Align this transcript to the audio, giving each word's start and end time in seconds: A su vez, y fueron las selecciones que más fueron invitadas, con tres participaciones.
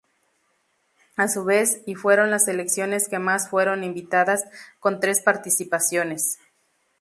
A 1.15 1.27
su 1.27 1.43
vez, 1.45 1.83
y 1.85 1.93
fueron 1.93 2.31
las 2.31 2.45
selecciones 2.45 3.07
que 3.07 3.19
más 3.19 3.51
fueron 3.51 3.83
invitadas, 3.83 4.43
con 4.79 4.99
tres 4.99 5.21
participaciones. 5.21 6.39